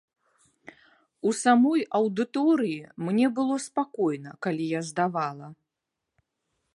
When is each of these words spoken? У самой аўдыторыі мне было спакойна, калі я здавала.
У 1.31 1.33
самой 1.41 1.83
аўдыторыі 1.99 2.79
мне 3.09 3.25
было 3.41 3.55
спакойна, 3.67 4.31
калі 4.47 4.65
я 4.73 4.81
здавала. 4.91 5.47